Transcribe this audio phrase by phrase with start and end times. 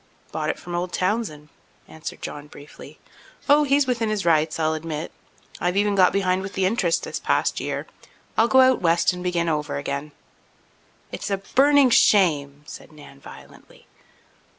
[0.31, 1.49] "Bought it from old Townsend,"
[1.87, 2.97] answered John briefly.
[3.47, 5.11] "Oh, he's within his rights, I'll admit.
[5.59, 7.85] I've even got behind with the interest this past year.
[8.35, 10.11] I'll go out west and begin over again."
[11.11, 13.85] "It's a burning shame!" said Nan violently.